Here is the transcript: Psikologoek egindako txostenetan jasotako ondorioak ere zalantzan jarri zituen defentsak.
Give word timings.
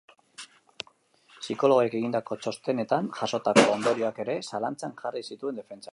Psikologoek 1.33 1.97
egindako 1.99 2.37
txostenetan 2.45 3.11
jasotako 3.19 3.67
ondorioak 3.77 4.19
ere 4.25 4.39
zalantzan 4.53 5.01
jarri 5.03 5.25
zituen 5.33 5.63
defentsak. 5.63 5.89